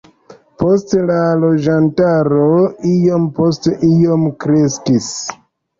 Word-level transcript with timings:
Poste 0.61 1.01
la 1.09 1.17
loĝantaro 1.43 2.49
iom 2.95 3.31
post 3.39 3.73
iom 3.93 4.29
kreskis. 4.45 5.17